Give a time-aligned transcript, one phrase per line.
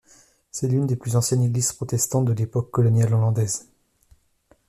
[0.49, 3.67] C'est l'une des plus anciennes églises protestantes de l'époque coloniale hollandaise.